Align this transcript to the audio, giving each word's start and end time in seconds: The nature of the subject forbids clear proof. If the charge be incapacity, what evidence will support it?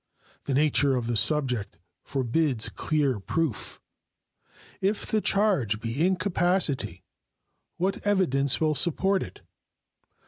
The 0.45 0.55
nature 0.55 0.95
of 0.95 1.05
the 1.05 1.15
subject 1.15 1.77
forbids 2.03 2.69
clear 2.69 3.19
proof. 3.19 3.79
If 4.81 5.05
the 5.05 5.21
charge 5.21 5.79
be 5.79 6.03
incapacity, 6.03 7.03
what 7.77 8.03
evidence 8.03 8.59
will 8.59 8.73
support 8.73 9.21
it? 9.21 9.41